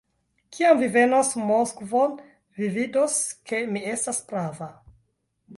Kiam 0.55 0.79
vi 0.83 0.87
venos 0.95 1.29
Moskvon, 1.51 2.17
vi 2.61 2.71
vidos, 2.79 3.21
ke 3.51 3.63
mi 3.77 3.87
estas 3.93 4.23
prava. 4.33 4.73